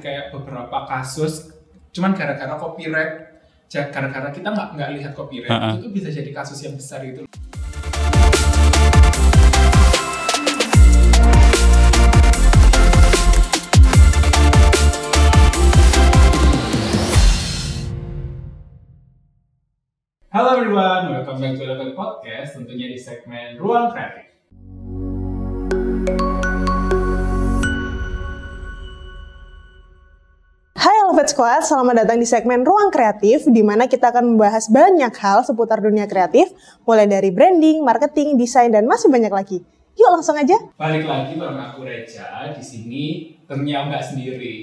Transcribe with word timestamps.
kayak 0.00 0.32
beberapa 0.32 0.88
kasus 0.88 1.52
cuman 1.92 2.16
gara-gara 2.16 2.56
copyright 2.56 3.44
gara-gara 3.68 4.32
kita 4.32 4.48
nggak 4.48 4.68
nggak 4.74 4.90
lihat 4.96 5.12
copyright 5.12 5.52
Ha-ha. 5.52 5.76
itu 5.76 5.86
tuh 5.86 5.92
bisa 5.92 6.08
jadi 6.08 6.30
kasus 6.32 6.58
yang 6.64 6.74
besar 6.74 7.04
gitu 7.04 7.28
Halo 20.30 20.62
everyone, 20.62 21.10
welcome 21.10 21.42
back 21.42 21.58
to 21.58 21.66
Level 21.66 21.90
Podcast, 21.98 22.54
tentunya 22.54 22.86
di 22.86 22.94
segmen 22.94 23.58
Ruang 23.58 23.90
Kreatif. 23.90 24.29
Squad, 31.30 31.62
selamat 31.62 32.02
datang 32.02 32.18
di 32.18 32.26
segmen 32.26 32.66
Ruang 32.66 32.90
Kreatif 32.90 33.46
di 33.46 33.62
mana 33.62 33.86
kita 33.86 34.10
akan 34.10 34.34
membahas 34.34 34.66
banyak 34.66 35.14
hal 35.14 35.46
seputar 35.46 35.78
dunia 35.78 36.10
kreatif, 36.10 36.50
mulai 36.82 37.06
dari 37.06 37.30
branding, 37.30 37.86
marketing, 37.86 38.34
desain, 38.34 38.66
dan 38.74 38.82
masih 38.82 39.06
banyak 39.14 39.30
lagi. 39.30 39.62
Yuk 39.94 40.10
langsung 40.10 40.34
aja. 40.34 40.58
Balik 40.74 41.06
lagi 41.06 41.38
bareng 41.38 41.70
aku 41.70 41.86
Reja, 41.86 42.50
di 42.50 42.64
sini 42.66 43.04
tentunya 43.46 43.86
nggak 43.86 44.02
sendiri, 44.02 44.58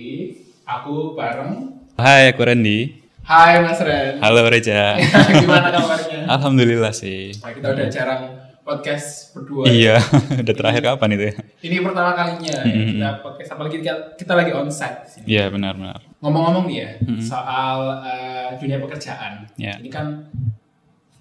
aku 0.67 1.15
bareng 1.15 1.71
Hai, 1.95 2.35
aku 2.35 2.43
Randy. 2.43 2.99
Hai 3.23 3.63
Mas 3.63 3.79
Ren, 3.79 4.19
Halo 4.19 4.43
Reja. 4.51 4.99
gimana 5.39 5.71
kabarnya? 5.71 6.27
Alhamdulillah 6.27 6.91
sih. 6.91 7.31
Nah, 7.47 7.55
kita 7.55 7.67
udah 7.79 7.87
jarang 7.87 8.23
podcast 8.67 9.31
berdua. 9.31 9.71
Iya, 9.71 10.03
udah 10.43 10.51
terakhir 10.51 10.83
kapan 10.83 11.15
itu 11.15 11.23
ya? 11.31 11.35
Ini 11.63 11.79
pertama 11.79 12.11
kalinya 12.11 12.59
ya, 12.59 12.63
kita 12.67 13.09
podcast, 13.23 13.49
apalagi 13.55 13.79
kita, 13.79 14.19
kita 14.19 14.35
lagi 14.35 14.51
onsite 14.51 14.99
di 15.07 15.09
sini. 15.15 15.23
Iya, 15.31 15.47
benar-benar. 15.47 16.06
Ngomong-ngomong 16.17 16.65
nih 16.65 16.77
ya, 16.81 16.89
soal 17.21 18.01
eh, 18.01 18.49
dunia 18.57 18.81
pekerjaan. 18.81 19.45
Ya. 19.53 19.77
Ini 19.77 19.85
kan 19.87 20.25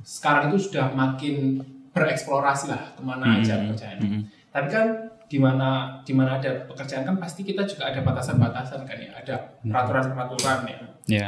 sekarang 0.00 0.48
itu 0.48 0.70
sudah 0.70 0.88
makin 0.90 1.60
bereksplorasi 1.92 2.70
lah 2.70 2.96
ke 2.96 3.02
mana 3.02 3.40
aja 3.40 3.60
pekerjaan. 3.60 3.98
Mhm. 4.00 4.20
Tapi 4.48 4.68
kan 4.72 4.86
di 5.26 5.36
mana 5.42 6.00
di 6.06 6.14
mana 6.14 6.38
ada 6.38 6.64
pekerjaan 6.64 7.02
kan 7.02 7.18
pasti 7.18 7.42
kita 7.42 7.66
juga 7.66 7.90
ada 7.90 8.00
batasan-batasan 8.00 8.86
kan 8.86 8.96
ya, 8.96 9.10
ada 9.12 9.34
peraturan-peraturan 9.60 10.58
ya. 10.64 10.78
Ya. 11.06 11.26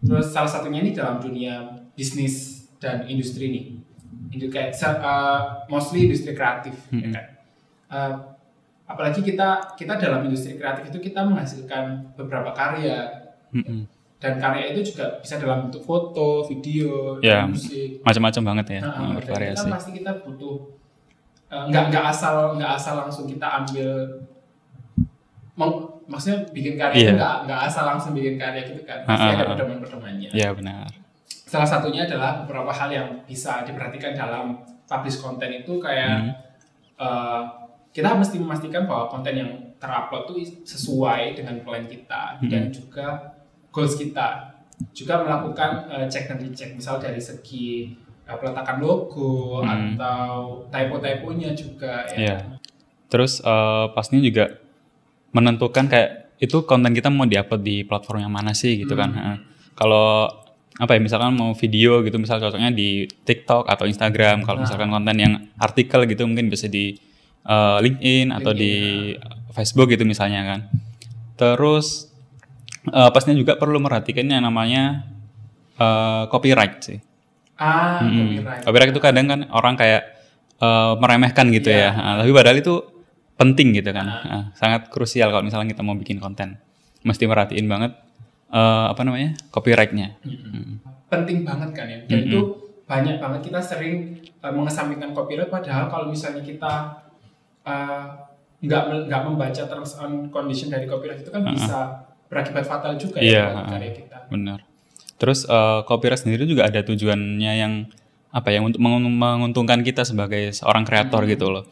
Terus 0.00 0.32
salah 0.32 0.48
satunya 0.48 0.80
ini 0.80 0.94
dalam 0.94 1.20
dunia 1.20 1.60
bisnis 1.92 2.64
dan 2.78 3.04
industri 3.04 3.52
nih. 3.52 3.64
Se- 4.72 5.00
uh, 5.02 5.66
mostly 5.66 6.06
industri 6.06 6.32
kreatif 6.32 6.72
ya 6.88 7.04
Mhm. 7.04 7.12
kan. 7.12 7.26
Uh, 7.90 8.12
apalagi 8.90 9.22
kita 9.22 9.48
kita 9.72 9.94
dalam 9.94 10.20
industri 10.22 10.54
kreatif 10.54 10.90
itu 10.90 10.98
kita 11.00 11.22
menghasilkan 11.22 11.84
beberapa 12.14 12.50
karya 12.50 13.06
Mm-mm. 13.50 13.86
dan 14.18 14.34
karya 14.36 14.74
itu 14.74 14.82
juga 14.84 15.16
bisa 15.16 15.38
dalam 15.38 15.64
bentuk 15.64 15.80
foto, 15.80 16.42
video, 16.44 17.16
dan 17.20 17.48
musik. 17.48 18.02
Macam-macam 18.02 18.42
banget 18.44 18.66
ya, 18.68 18.80
Nah, 18.82 18.94
eh, 19.00 19.12
bervariasi. 19.16 19.64
kan 19.64 19.72
pasti 19.72 19.90
kita 19.94 20.12
butuh 20.20 20.56
uh, 21.48 21.64
nggak 21.66 21.84
nggak 21.88 22.04
asal 22.06 22.34
nggak 22.54 22.72
asal 22.72 22.94
langsung 22.96 23.24
kita 23.24 23.46
ambil 23.58 23.90
meng- 25.54 25.88
maksudnya 26.06 26.42
bikin 26.50 26.74
karya 26.74 26.94
Iya. 26.96 27.06
itu 27.06 27.12
nggak 27.16 27.36
nggak 27.46 27.60
asal 27.64 27.84
langsung 27.86 28.12
bikin 28.12 28.34
karya 28.34 28.62
gitu 28.64 28.82
kan 28.82 28.98
pasti 29.04 29.22
Ah, 29.22 29.28
ah, 29.28 29.34
ada 29.34 29.44
ah. 29.44 29.48
pedoman-pedomannya 29.54 30.30
Ya, 30.32 30.50
benar. 30.50 30.86
salah 31.26 31.66
satunya 31.68 32.02
adalah 32.04 32.42
beberapa 32.42 32.70
hal 32.70 32.86
yang 32.88 33.08
bisa 33.24 33.62
diperhatikan 33.62 34.14
dalam 34.14 34.58
publish 34.84 35.18
konten 35.18 35.50
itu 35.52 35.78
kayak 35.78 36.10
Hmm. 36.12 36.30
uh, 36.96 37.42
kita 37.90 38.14
mesti 38.14 38.36
memastikan 38.36 38.86
bahwa 38.86 39.06
konten 39.06 39.34
yang 39.34 39.50
terupload 39.76 40.30
itu 40.30 40.62
sesuai 40.62 41.34
dengan 41.34 41.58
plan 41.60 41.84
kita 41.84 42.38
Hmm. 42.38 42.46
dan 42.46 42.62
juga 42.70 43.06
goals 43.70 43.94
kita 43.94 44.54
juga 44.92 45.20
melakukan 45.20 45.70
uh, 45.88 46.06
cek 46.06 46.24
dan 46.26 46.38
recheck 46.40 46.70
misal 46.72 46.96
dari 46.96 47.18
segi 47.18 47.90
uh, 48.24 48.36
peletakan 48.36 48.78
logo 48.78 49.60
Hmm. 49.60 49.94
atau 49.96 50.28
typo-typonya 50.68 51.50
juga 51.52 52.06
ya 52.08 52.16
Iya. 52.16 52.38
Terus 53.10 53.42
eh, 53.42 53.86
pastinya 53.90 54.22
juga 54.22 54.54
menentukan 55.30 55.90
kayak 55.90 56.38
itu 56.38 56.62
konten 56.62 56.94
kita 56.94 57.10
mau 57.10 57.26
diupload 57.26 57.58
di 57.58 57.82
platform 57.82 58.22
yang 58.22 58.30
mana 58.30 58.54
sih 58.54 58.78
gitu 58.78 58.94
kan. 58.94 59.10
Heeh. 59.10 59.36
Kalau 59.74 60.30
apa 60.78 60.94
ya 60.94 61.00
misalkan 61.02 61.34
mau 61.34 61.50
video 61.52 62.00
gitu 62.00 62.16
misal 62.16 62.38
cocoknya 62.38 62.70
di 62.70 63.04
TikTok 63.04 63.66
atau 63.66 63.84
Instagram. 63.84 64.46
Kalau 64.46 64.62
misalkan 64.62 64.88
konten 64.88 65.16
yang 65.18 65.34
artikel 65.58 66.06
gitu 66.06 66.22
mungkin 66.22 66.46
bisa 66.48 66.70
di 66.70 66.94
eh, 67.44 67.78
LinkedIn 67.80 68.34
atau 68.34 68.52
di 68.52 68.72
Facebook 69.50 69.90
gitu 69.92 70.04
misalnya 70.04 70.44
kan. 70.46 70.60
Terus 71.36 72.10
eh, 72.88 73.10
pastinya 73.10 73.38
juga 73.38 73.56
perlu 73.56 73.78
merhatikan 73.80 74.26
yang 74.28 74.44
namanya 74.44 75.08
eh, 75.78 76.24
copyright 76.28 76.76
sih. 76.82 76.98
ah 77.60 78.00
Mm-mm. 78.00 78.40
copyright 78.40 78.62
Copyright 78.64 78.90
itu 78.96 79.02
kadang 79.04 79.26
kan 79.28 79.40
orang 79.52 79.76
kayak 79.76 80.02
eh, 80.60 80.92
meremehkan 80.96 81.52
gitu 81.52 81.68
ya. 81.68 81.92
Ah, 81.92 82.14
tapi 82.24 82.32
padahal 82.32 82.56
itu 82.56 82.80
penting 83.36 83.76
gitu 83.76 83.92
kan. 83.92 84.06
Ah, 84.08 84.44
sangat 84.56 84.88
krusial 84.88 85.28
kalau 85.28 85.44
misalnya 85.44 85.68
kita 85.72 85.84
mau 85.84 85.96
bikin 85.96 86.20
konten. 86.20 86.56
Mesti 87.04 87.24
merhatiin 87.28 87.68
banget 87.68 87.92
eh, 88.52 88.86
apa 88.92 89.00
namanya? 89.04 89.36
copyrightnya. 89.52 90.16
Mm. 90.24 90.80
penting 91.10 91.42
banget 91.42 91.74
kan 91.74 91.90
ya 91.90 91.98
dan 92.06 92.22
itu 92.22 92.40
banyak 92.86 93.18
banget 93.18 93.50
kita 93.50 93.58
sering 93.58 94.22
uh, 94.42 94.54
mengesampingkan 94.54 95.10
copyright 95.10 95.50
padahal 95.50 95.90
kalau 95.90 96.06
misalnya 96.06 96.38
kita 96.38 96.70
uh, 96.70 97.09
nggak 98.60 98.82
me- 98.88 99.04
nggak 99.08 99.22
membaca 99.24 99.62
terms 99.64 99.96
and 99.96 100.28
condition 100.28 100.68
dari 100.68 100.84
copyright 100.84 101.24
itu 101.24 101.30
kan 101.32 101.42
bisa 101.48 101.78
berakibat 102.28 102.64
fatal 102.68 102.94
juga 102.94 103.18
Iya, 103.18 103.32
ya 103.32 103.44
buat 103.50 103.56
uh-uh. 103.56 103.72
karya 103.72 103.90
kita 103.96 104.16
Benar. 104.30 104.58
Terus 105.16 105.44
eh, 105.44 105.80
copyright 105.84 106.20
sendiri 106.20 106.44
juga 106.44 106.68
ada 106.68 106.80
tujuannya 106.80 107.52
yang 107.56 107.72
apa 108.30 108.54
ya 108.54 108.62
untuk 108.62 108.78
mengun- 108.78 109.10
menguntungkan 109.10 109.82
kita 109.82 110.06
sebagai 110.06 110.54
seorang 110.54 110.86
kreator 110.86 111.26
gitu 111.26 111.50
loh. 111.50 111.64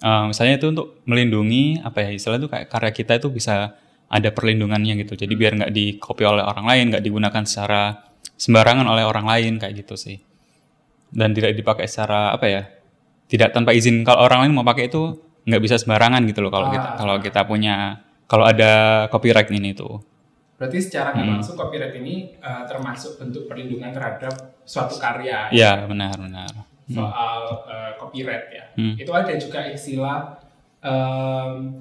Eh, 0.00 0.24
misalnya 0.30 0.56
itu 0.58 0.66
untuk 0.70 1.02
melindungi 1.04 1.82
apa 1.82 2.06
ya 2.06 2.10
istilah 2.14 2.38
itu 2.40 2.48
kayak 2.48 2.66
karya 2.70 2.92
kita 2.94 3.12
itu 3.18 3.28
bisa 3.28 3.74
ada 4.06 4.28
perlindungannya 4.30 5.02
gitu. 5.02 5.18
Jadi 5.18 5.34
biar 5.34 5.52
nggak 5.58 5.72
di 5.74 5.98
copy 5.98 6.22
oleh 6.22 6.46
orang 6.46 6.66
lain, 6.66 6.84
nggak 6.94 7.02
digunakan 7.02 7.42
secara 7.42 8.06
sembarangan 8.38 8.86
oleh 8.86 9.02
orang 9.02 9.26
lain 9.26 9.52
kayak 9.58 9.82
gitu 9.82 9.98
sih. 9.98 10.16
Dan 11.10 11.34
tidak 11.34 11.54
dipakai 11.54 11.86
secara 11.90 12.30
apa 12.30 12.46
ya? 12.46 12.62
Tidak 13.26 13.50
tanpa 13.50 13.74
izin. 13.74 14.06
Kalau 14.06 14.22
orang 14.22 14.46
lain 14.46 14.52
mau 14.54 14.62
pakai 14.62 14.86
itu 14.86 15.25
nggak 15.46 15.62
bisa 15.62 15.76
sembarangan 15.76 16.26
gitu 16.26 16.40
loh 16.40 16.50
kalau 16.50 16.68
kita 16.68 16.88
Ah. 16.88 16.96
kalau 16.96 17.16
kita 17.18 17.40
punya 17.42 17.74
kalau 18.26 18.44
ada 18.44 18.70
copyright 19.06 19.46
ini 19.48 19.70
tuh. 19.72 20.02
berarti 20.56 20.80
secara 20.80 21.12
nggak 21.12 21.22
Hmm. 21.22 21.34
langsung 21.36 21.54
copyright 21.54 21.94
ini 21.94 22.32
uh, 22.38 22.64
termasuk 22.64 23.16
bentuk 23.16 23.44
perlindungan 23.44 23.92
terhadap 23.92 24.32
suatu 24.62 24.96
karya 24.96 25.46
Iya, 25.50 25.84
benar 25.84 26.16
benar. 26.16 26.48
soal 26.88 27.40
uh, 27.62 27.92
copyright 27.94 28.48
ya 28.48 28.64
Hmm. 28.72 28.96
itu 28.96 29.10
ada 29.10 29.32
juga 29.34 29.60
istilah 29.66 30.40
um, 30.80 31.76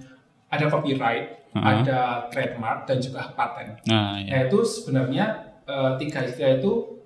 ada 0.47 0.65
copyright 0.67 1.27
Uh-huh. 1.47 1.63
ada 1.63 1.99
trademark 2.27 2.83
dan 2.83 2.99
juga 2.99 3.23
hak 3.23 3.31
paten 3.33 3.79
Nah, 3.87 4.19
Nah 4.19 4.27
ya. 4.27 4.43
itu 4.43 4.59
sebenarnya 4.59 5.25
eh, 5.63 5.91
tiga 5.95 6.19
istilah 6.21 6.59
itu 6.59 6.99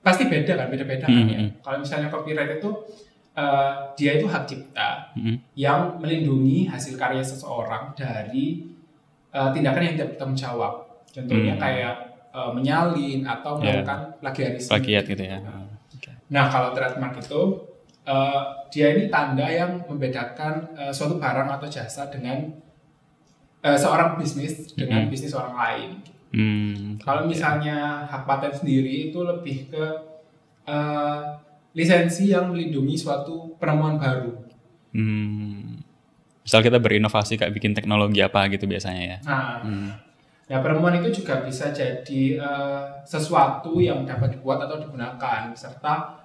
pasti 0.00 0.24
beda 0.24 0.56
kan, 0.56 0.66
beda-beda 0.66 1.04
kan 1.04 1.12
Hmm, 1.12 1.28
ya. 1.28 1.38
hmm. 1.38 1.50
Kalau 1.60 1.78
misalnya 1.78 2.08
copyright 2.08 2.56
itu 2.56 2.70
eh, 3.36 3.72
dia 3.94 4.16
itu 4.16 4.26
hak 4.26 4.44
cipta 4.44 5.12
Mm, 5.12 5.36
yang 5.54 5.96
melindungi 5.96 6.64
hasil 6.66 6.96
karya 6.96 7.20
seseorang 7.20 7.92
dari 7.92 8.64
eh, 9.30 9.48
tindakan 9.52 9.82
yang 9.82 9.94
tidak 9.94 10.10
bertanggung 10.16 10.36
jawab. 10.38 10.74
Contohnya 11.08 11.54
Hmm. 11.54 11.62
kayak 11.62 11.94
eh, 12.32 12.50
menyalin 12.52 13.20
atau 13.22 13.56
melakukan 13.56 14.16
plagiarisme. 14.18 14.68
plagiat 14.70 15.04
gitu 15.06 15.22
ya. 15.22 15.38
Nah 16.26 16.44
kalau 16.46 16.72
trademark 16.72 17.16
itu 17.16 17.42
eh, 18.04 18.42
dia 18.68 18.86
ini 18.92 19.08
tanda 19.08 19.44
yang 19.44 19.84
membedakan 19.84 20.54
eh, 20.74 20.92
suatu 20.92 21.16
barang 21.16 21.48
atau 21.50 21.66
jasa 21.66 22.08
dengan 22.08 22.40
eh, 23.60 23.74
seorang 23.74 24.16
bisnis 24.16 24.72
dengan 24.72 25.04
Hmm. 25.04 25.10
bisnis 25.10 25.32
orang 25.32 25.54
lain. 25.54 25.90
Hmm, 26.28 26.98
Kalau 26.98 27.24
misalnya 27.24 28.04
hak 28.04 28.24
paten 28.24 28.52
sendiri 28.52 29.08
itu 29.08 29.18
lebih 29.20 29.68
ke 29.68 29.84
eh, 30.66 31.20
lisensi 31.76 32.32
yang 32.32 32.48
melindungi 32.50 32.96
suatu 32.96 33.54
penemuan 33.60 34.00
baru. 34.00 34.32
hmm. 34.96 35.84
Misal 36.46 36.62
kita 36.62 36.78
berinovasi 36.78 37.36
kayak 37.36 37.52
bikin 37.52 37.74
teknologi 37.74 38.22
apa 38.22 38.46
gitu 38.48 38.64
biasanya 38.70 39.02
ya. 39.02 39.18
Nah, 39.26 39.60
Hmm. 39.60 39.90
ya 40.46 40.62
penemuan 40.62 40.94
itu 41.02 41.20
juga 41.20 41.42
bisa 41.44 41.74
jadi 41.74 42.22
eh, 42.40 42.82
sesuatu 43.04 43.76
yang 43.82 44.06
dapat 44.08 44.38
dibuat 44.38 44.62
atau 44.64 44.78
digunakan 44.80 45.52
serta 45.52 46.22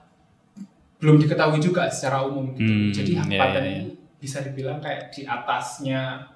belum 1.01 1.17
diketahui 1.17 1.57
juga 1.57 1.89
secara 1.89 2.21
umum 2.21 2.53
gitu. 2.53 2.69
Hmm, 2.69 2.93
jadi 2.93 3.11
hak 3.17 3.27
iya, 3.33 3.39
paten 3.41 3.63
iya, 3.65 3.71
ini 3.81 3.85
bisa 4.21 4.37
dibilang 4.45 4.77
kayak 4.77 5.09
di 5.09 5.25
atasnya 5.25 6.29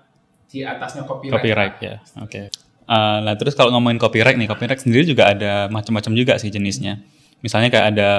di 0.50 0.66
atasnya 0.66 1.06
copyright. 1.06 1.38
Copyright 1.38 1.76
ya. 1.78 1.96
Oke. 2.26 2.50
Uh, 2.90 3.22
nah 3.22 3.34
terus 3.38 3.54
kalau 3.54 3.70
ngomongin 3.78 4.02
copyright 4.02 4.38
nih, 4.38 4.50
copyright 4.50 4.82
sendiri 4.82 5.06
juga 5.06 5.30
ada 5.38 5.70
macam-macam 5.70 6.12
juga 6.18 6.34
sih 6.42 6.50
jenisnya. 6.50 7.06
Misalnya 7.46 7.70
kayak 7.70 7.88
ada 7.94 8.12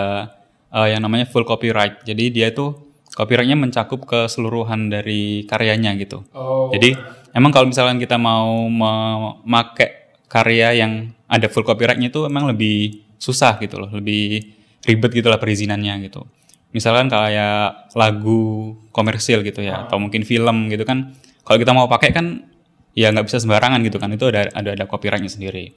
uh, 0.76 0.88
yang 0.92 1.00
namanya 1.00 1.24
full 1.24 1.48
copyright. 1.48 2.04
Jadi 2.04 2.28
dia 2.28 2.52
itu 2.52 2.76
copyrightnya 3.16 3.56
mencakup 3.56 4.04
keseluruhan 4.04 4.92
dari 4.92 5.48
karyanya 5.48 5.96
gitu. 5.96 6.20
Oh. 6.36 6.68
Jadi 6.68 6.92
emang 7.32 7.48
kalau 7.48 7.72
misalkan 7.72 7.96
kita 7.96 8.20
mau 8.20 8.68
memakai 8.68 10.12
karya 10.28 10.76
yang 10.76 11.16
ada 11.24 11.48
full 11.48 11.64
copyrightnya 11.64 12.12
itu 12.12 12.28
emang 12.28 12.44
lebih 12.52 13.08
susah 13.16 13.56
gitu 13.64 13.80
loh, 13.80 13.88
lebih 13.88 14.52
ribet 14.84 15.10
gitu 15.16 15.32
lah 15.32 15.40
perizinannya 15.40 16.04
gitu. 16.04 16.28
Misalkan 16.76 17.08
kayak 17.08 17.96
lagu 17.96 18.76
komersil 18.92 19.40
gitu 19.40 19.64
ya, 19.64 19.88
atau 19.88 19.96
mungkin 19.96 20.28
film 20.28 20.68
gitu 20.68 20.84
kan, 20.84 21.16
kalau 21.40 21.56
kita 21.56 21.72
mau 21.72 21.88
pakai 21.88 22.12
kan 22.12 22.44
ya 22.92 23.08
nggak 23.08 23.32
bisa 23.32 23.40
sembarangan 23.40 23.80
gitu 23.80 23.96
kan, 23.96 24.12
itu 24.12 24.28
ada 24.28 24.52
ada 24.52 24.76
ada 24.76 24.84
copyrightnya 24.84 25.32
sendiri. 25.32 25.72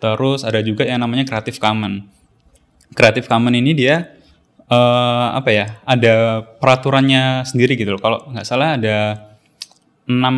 Terus 0.00 0.48
ada 0.48 0.64
juga 0.64 0.88
yang 0.88 1.04
namanya 1.04 1.28
Creative 1.28 1.60
Commons. 1.60 2.08
Creative 2.96 3.28
Commons 3.28 3.60
ini 3.60 3.76
dia 3.76 4.08
uh, 4.70 5.36
apa 5.36 5.50
ya? 5.50 5.66
Ada 5.84 6.44
peraturannya 6.60 7.44
sendiri 7.48 7.74
gitu 7.74 7.96
loh. 7.96 8.00
Kalau 8.00 8.18
nggak 8.30 8.46
salah 8.46 8.76
ada 8.76 9.28
enam 10.08 10.36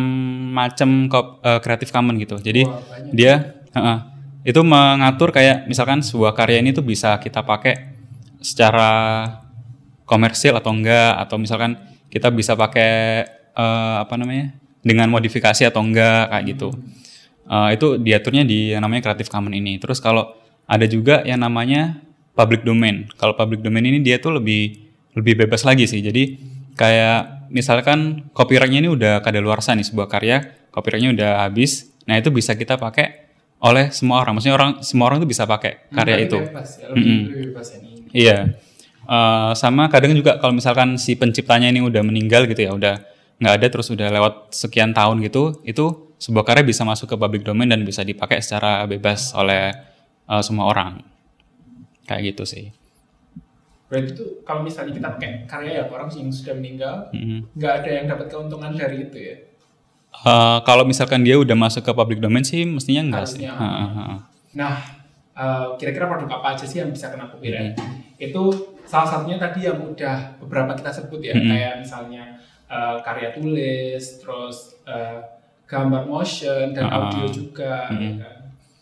macam 0.51 1.07
uh, 1.07 1.59
Creative 1.63 1.91
Commons 1.95 2.19
gitu. 2.19 2.35
Jadi 2.39 2.67
Wah, 2.67 2.83
dia 3.15 3.55
uh, 3.71 3.79
uh, 3.79 3.97
itu 4.43 4.59
mengatur 4.65 5.31
kayak 5.31 5.69
misalkan 5.69 6.03
sebuah 6.03 6.35
karya 6.35 6.59
ini 6.59 6.75
tuh 6.75 6.83
bisa 6.83 7.15
kita 7.21 7.45
pakai 7.45 7.93
secara 8.43 8.91
komersil 10.03 10.57
atau 10.59 10.75
enggak 10.75 11.15
atau 11.23 11.39
misalkan 11.39 11.79
kita 12.11 12.27
bisa 12.33 12.57
pakai 12.59 13.23
uh, 13.55 14.03
apa 14.03 14.19
namanya 14.19 14.51
dengan 14.83 15.07
modifikasi 15.07 15.71
atau 15.71 15.79
enggak 15.79 16.27
kayak 16.27 16.43
gitu. 16.51 16.69
Uh, 17.47 17.71
itu 17.71 17.95
diaturnya 17.95 18.43
di 18.43 18.75
yang 18.75 18.83
namanya 18.83 19.07
Creative 19.07 19.31
Commons 19.31 19.55
ini. 19.55 19.79
Terus 19.79 20.03
kalau 20.03 20.35
ada 20.67 20.83
juga 20.83 21.23
yang 21.23 21.39
namanya 21.39 22.03
public 22.35 22.63
domain. 22.63 23.07
Kalau 23.19 23.35
public 23.35 23.61
domain 23.63 23.83
ini 23.83 23.99
dia 23.99 24.17
tuh 24.17 24.39
lebih 24.39 24.91
lebih 25.15 25.45
bebas 25.45 25.67
lagi 25.67 25.87
sih. 25.87 25.99
Jadi 25.99 26.39
kayak 26.75 27.51
misalkan 27.51 28.31
copyrightnya 28.31 28.79
ini 28.81 28.89
udah 28.89 29.19
kadaluarsa 29.19 29.75
nih 29.75 29.85
sebuah 29.85 30.07
karya, 30.07 30.67
copyrightnya 30.71 31.11
udah 31.15 31.31
habis. 31.47 31.91
Nah 32.07 32.17
itu 32.17 32.31
bisa 32.31 32.55
kita 32.55 32.79
pakai 32.79 33.29
oleh 33.61 33.93
semua 33.93 34.25
orang. 34.25 34.39
Maksudnya 34.39 34.55
orang 34.57 34.71
semua 34.81 35.05
orang 35.11 35.21
tuh 35.21 35.29
bisa 35.29 35.45
pakai 35.45 35.91
karya 35.93 36.25
itu. 36.25 36.39
Bebas, 36.39 36.69
ya, 36.81 36.87
lebih, 36.89 36.97
mm 36.97 37.05
-hmm. 37.05 37.21
lebih 37.29 37.45
bebas 37.53 37.67
ini. 37.77 37.91
Iya. 38.11 38.37
Uh, 39.01 39.51
sama 39.57 39.91
kadang 39.91 40.15
juga 40.15 40.39
kalau 40.39 40.55
misalkan 40.55 40.95
si 40.95 41.17
penciptanya 41.19 41.67
ini 41.67 41.83
udah 41.83 42.01
meninggal 42.05 42.47
gitu 42.47 42.63
ya, 42.63 42.71
udah 42.71 42.95
nggak 43.41 43.53
ada 43.59 43.67
terus 43.67 43.89
udah 43.89 44.07
lewat 44.07 44.53
sekian 44.53 44.93
tahun 44.93 45.19
gitu, 45.25 45.59
itu 45.65 46.13
sebuah 46.21 46.45
karya 46.45 46.63
bisa 46.63 46.85
masuk 46.85 47.09
ke 47.09 47.15
public 47.17 47.41
domain 47.41 47.65
dan 47.65 47.81
bisa 47.81 48.05
dipakai 48.05 48.39
secara 48.39 48.85
bebas 48.85 49.33
oleh 49.33 49.73
uh, 50.29 50.39
semua 50.45 50.69
orang. 50.69 51.01
Kayak 52.17 52.35
gitu 52.35 52.43
sih. 52.43 52.65
Berarti 53.87 54.15
itu 54.15 54.25
kalau 54.47 54.61
misalnya 54.63 54.95
kita 54.95 55.07
pakai 55.19 55.31
karya 55.47 55.71
yang 55.83 55.89
orang 55.91 56.07
yang 56.15 56.31
sudah 56.31 56.55
meninggal, 56.55 56.95
nggak 57.55 57.73
ada 57.83 57.89
yang 57.91 58.05
dapat 58.07 58.27
keuntungan 58.31 58.71
dari 58.75 58.97
itu 59.07 59.17
ya? 59.19 59.37
Uh, 60.11 60.59
kalau 60.67 60.83
misalkan 60.83 61.23
dia 61.23 61.39
udah 61.39 61.55
masuk 61.55 61.87
ke 61.87 61.91
public 61.91 62.19
domain 62.19 62.43
sih, 62.43 62.67
mestinya 62.67 63.03
enggak 63.07 63.23
Harusnya. 63.27 63.51
sih. 63.55 64.59
Nah, 64.59 64.75
uh, 65.35 65.75
kira-kira 65.79 66.07
produk 66.07 66.39
apa 66.39 66.55
aja 66.55 66.67
sih 66.67 66.83
yang 66.83 66.91
bisa 66.91 67.11
kena 67.11 67.31
copyright? 67.31 67.79
Mm-hmm. 67.79 68.19
Itu 68.19 68.75
salah 68.83 69.07
satunya 69.07 69.39
tadi 69.39 69.67
yang 69.67 69.79
udah 69.79 70.39
beberapa 70.43 70.75
kita 70.75 70.91
sebut 70.91 71.23
ya, 71.23 71.35
mm-hmm. 71.35 71.51
kayak 71.51 71.73
misalnya 71.83 72.23
uh, 72.67 72.99
karya 72.99 73.31
tulis, 73.31 74.03
terus 74.19 74.75
uh, 74.83 75.19
gambar 75.71 76.03
motion 76.03 76.75
dan 76.75 76.91
uh, 76.91 76.95
audio 76.99 77.25
juga 77.31 77.87
mm 77.87 77.95
-hmm. 77.95 78.13
kan. 78.19 78.39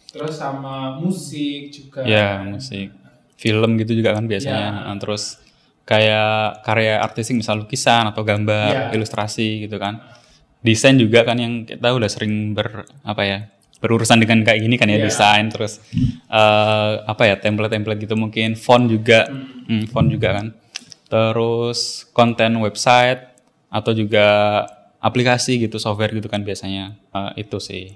terus 0.09 0.33
sama 0.41 0.97
musik 0.97 1.69
juga 1.69 2.01
ya 2.01 2.41
musik 2.41 2.89
film 3.39 3.80
gitu 3.80 3.95
juga 3.95 4.12
kan 4.12 4.27
biasanya. 4.27 4.91
Ya. 4.91 4.94
terus 5.00 5.39
kayak 5.88 6.62
karya 6.68 7.00
artistik 7.00 7.39
misal 7.39 7.63
lukisan 7.63 8.12
atau 8.12 8.21
gambar 8.27 8.91
ya. 8.91 9.00
ilustrasi 9.00 9.65
gitu 9.65 9.80
kan. 9.80 10.03
Desain 10.59 11.00
juga 11.00 11.24
kan 11.24 11.39
yang 11.39 11.63
kita 11.63 11.95
udah 11.95 12.09
sering 12.12 12.51
ber 12.51 12.83
apa 13.07 13.24
ya 13.24 13.39
berurusan 13.80 14.19
dengan 14.19 14.44
kayak 14.44 14.59
gini 14.59 14.75
kan 14.75 14.91
ya 14.91 15.00
yeah. 15.00 15.07
desain 15.07 15.47
terus 15.47 15.80
uh, 16.27 17.00
apa 17.07 17.31
ya 17.31 17.39
template-template 17.39 18.03
gitu 18.03 18.19
mungkin 18.19 18.59
font 18.59 18.91
juga. 18.91 19.31
Hmm. 19.31 19.65
Hmm, 19.65 19.83
font 19.88 20.07
juga 20.12 20.36
kan. 20.36 20.47
Terus 21.07 22.06
konten 22.12 22.59
website 22.59 23.24
atau 23.71 23.95
juga 23.95 24.27
aplikasi 25.00 25.63
gitu 25.63 25.80
software 25.80 26.12
gitu 26.12 26.27
kan 26.27 26.44
biasanya. 26.44 27.00
Uh, 27.15 27.31
itu 27.39 27.57
sih. 27.63 27.95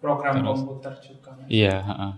Program 0.00 0.40
Terus, 0.40 0.46
komputer 0.46 0.94
juga. 1.04 1.30
Iya 1.52 1.76
uh, 1.84 2.14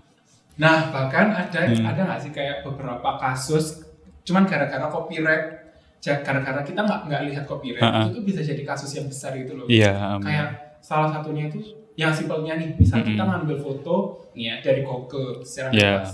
nah 0.60 0.92
bahkan 0.92 1.32
ada 1.32 1.72
hmm. 1.72 1.88
ada 1.88 2.00
nggak 2.04 2.20
sih 2.20 2.32
kayak 2.36 2.60
beberapa 2.60 3.16
kasus 3.16 3.80
cuman 4.28 4.44
gara-gara 4.44 4.92
copyright 4.92 5.72
gara-gara 6.04 6.60
kita 6.60 6.84
nggak 6.84 7.00
nggak 7.08 7.22
lihat 7.32 7.44
copyright 7.48 7.80
uh, 7.80 7.88
uh. 7.88 8.02
itu 8.04 8.20
tuh 8.20 8.24
bisa 8.28 8.40
jadi 8.44 8.62
kasus 8.68 8.92
yang 8.92 9.08
besar 9.08 9.32
gitu 9.40 9.56
loh 9.56 9.66
iya 9.72 9.96
um, 9.96 10.20
kayak 10.20 10.76
salah 10.84 11.08
satunya 11.08 11.48
itu 11.48 11.80
yang 11.96 12.12
simpelnya 12.12 12.60
nih 12.60 12.76
misal 12.76 13.00
mm 13.00 13.08
-hmm. 13.08 13.12
kita 13.16 13.22
ngambil 13.24 13.56
foto 13.60 13.96
nih 14.36 14.44
ya 14.52 14.54
dari 14.60 14.80
Google 14.84 15.40
secara 15.44 15.72
yeah. 15.72 16.04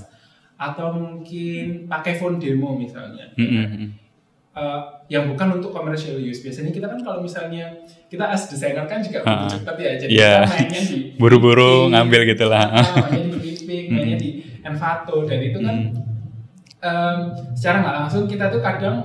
atau 0.59 0.95
mungkin 0.95 1.91
pakai 1.91 2.15
phone 2.15 2.39
demo 2.39 2.79
misalnya 2.79 3.35
mm 3.35 3.47
-hmm 3.51 4.07
uh, 4.57 4.81
yang 5.07 5.29
bukan 5.31 5.61
untuk 5.61 5.71
commercial 5.71 6.17
use. 6.19 6.41
Biasanya 6.41 6.73
kita 6.73 6.89
kan 6.89 6.99
kalau 7.05 7.21
misalnya 7.21 7.77
kita 8.09 8.25
as 8.33 8.49
desainer 8.49 8.89
kan 8.89 9.05
juga 9.05 9.23
butuh 9.23 9.61
cepat 9.61 9.77
ya, 9.79 9.93
jadi 10.01 10.11
yeah. 10.11 10.41
kita 10.43 10.51
mainnya 10.57 10.83
di 10.83 10.99
buru-buru 11.21 11.93
ngambil 11.93 12.21
gitu 12.33 12.49
lah. 12.49 12.73
Uh, 12.73 13.36
di 14.17 14.31
Clipping, 14.41 14.61
mainnya 14.61 14.61
di 14.61 14.65
Envato 14.67 15.17
dan 15.29 15.39
itu 15.45 15.59
kan 15.63 15.77
um, 16.83 17.19
secara 17.55 17.77
nggak 17.85 17.97
langsung 18.03 18.23
kita 18.27 18.49
tuh 18.51 18.61
kadang 18.61 18.97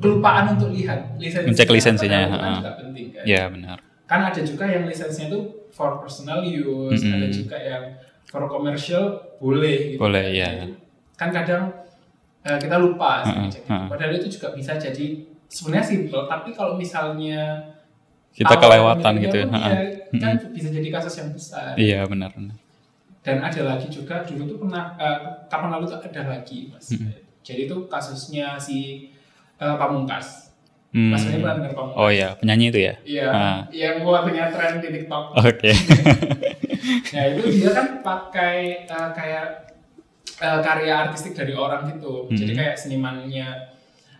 kelupaan 0.00 0.56
untuk 0.56 0.72
lihat 0.72 1.14
lisensi. 1.20 1.52
Mencek 1.52 1.68
lisensinya. 1.68 2.20
Kan 2.32 2.52
juga 2.64 2.72
penting 2.80 3.06
kan. 3.12 3.24
Iya 3.28 3.42
benar. 3.52 3.76
Kan 4.08 4.20
ada 4.26 4.40
juga 4.42 4.64
yang 4.66 4.88
lisensinya 4.88 5.28
itu 5.30 5.40
for 5.70 6.00
personal 6.02 6.42
use, 6.42 6.98
mm 6.98 7.06
-hmm. 7.06 7.16
ada 7.20 7.28
juga 7.28 7.56
yang 7.60 7.84
for 8.26 8.42
commercial 8.48 9.36
boleh. 9.38 9.94
Gitu 9.94 10.00
boleh 10.00 10.24
kan. 10.34 10.34
ya. 10.34 10.50
kan 11.20 11.28
kadang 11.36 11.62
uh, 12.48 12.58
kita 12.58 12.76
lupa 12.80 13.20
sih 13.28 13.36
uh, 13.36 13.44
uh, 13.44 13.72
uh. 13.76 13.86
Padahal 13.92 14.16
itu 14.16 14.40
juga 14.40 14.56
bisa 14.56 14.80
jadi 14.80 15.20
sebenarnya 15.52 15.84
simple, 15.84 16.24
tapi 16.24 16.56
kalau 16.56 16.80
misalnya 16.80 17.60
kita 18.30 18.54
kelewatan 18.56 19.12
gitu 19.20 19.36
ya, 19.42 19.46
ya 19.50 19.74
kan 20.16 20.34
uh, 20.38 20.48
bisa 20.54 20.68
jadi 20.72 20.88
kasus 20.88 21.14
yang 21.20 21.30
besar. 21.34 21.74
Iya 21.76 22.08
benar. 22.08 22.32
Dan 23.20 23.44
ada 23.44 23.60
lagi 23.76 23.92
juga 23.92 24.24
dulu 24.24 24.48
tuh 24.48 24.58
pernah 24.64 24.96
uh, 24.96 25.44
kapan 25.52 25.76
lalu 25.76 25.92
tuh 25.92 26.00
ada 26.00 26.22
lagi 26.24 26.72
mas. 26.72 26.96
Uh, 26.96 27.12
jadi 27.44 27.68
itu 27.68 27.76
kasusnya 27.84 28.56
si 28.56 29.10
uh, 29.60 29.76
Pamungkas. 29.76 30.48
Hmm. 30.90 31.14
Mas 31.14 31.22
pernah 31.28 31.54
dengar 31.60 31.76
Pamungkas? 31.76 32.00
Oh 32.00 32.08
iya, 32.08 32.32
penyanyi 32.40 32.72
itu 32.72 32.80
ya? 32.80 32.94
Iya, 33.04 33.26
uh. 33.28 33.58
yang 33.70 34.00
punya 34.02 34.48
tren 34.48 34.80
di 34.80 34.88
TikTok. 34.88 35.24
Oke. 35.36 35.68
Okay. 35.70 35.74
nah 37.14 37.24
itu 37.28 37.42
dia 37.60 37.70
kan 37.76 37.86
pakai 38.00 38.88
uh, 38.88 39.12
kayak 39.12 39.46
uh, 40.40 40.60
karya 40.64 40.94
artistik 41.06 41.36
dari 41.36 41.52
orang 41.52 41.92
gitu. 41.92 42.26
Hmm. 42.26 42.36
Jadi 42.36 42.52
kayak 42.56 42.74
senimannya 42.80 43.48